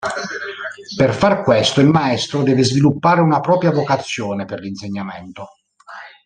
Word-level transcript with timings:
Per 0.97 1.13
far 1.13 1.43
questo 1.43 1.79
il 1.79 1.85
maestro 1.85 2.41
deve 2.41 2.63
sviluppare 2.63 3.21
una 3.21 3.39
propria 3.39 3.69
"vocazione" 3.69 4.45
per 4.45 4.59
l'insegnamento. 4.59 5.49